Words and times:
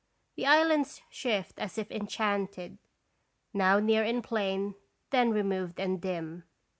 The 0.35 0.47
islands 0.47 0.99
shift 1.11 1.59
as 1.59 1.77
if 1.77 1.91
enchanted, 1.91 2.79
now 3.53 3.77
near 3.77 4.03
and 4.03 4.23
plain, 4.23 4.73
then 5.11 5.29
re 5.29 5.43
moved 5.43 5.79
and 5.79 6.01
dim. 6.01 6.43